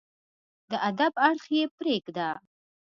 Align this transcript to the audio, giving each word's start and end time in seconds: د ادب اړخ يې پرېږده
د 0.69 0.71
ادب 0.89 1.13
اړخ 1.27 1.45
يې 1.55 1.63
پرېږده 1.77 2.29